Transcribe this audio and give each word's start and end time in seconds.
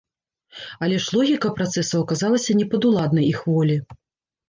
Але 0.87 0.97
ж 1.03 1.17
логіка 1.17 1.53
працэсаў 1.61 1.99
аказалася 2.07 2.59
непадуладнай 2.65 3.33
іх 3.33 3.49
волі. 3.55 3.83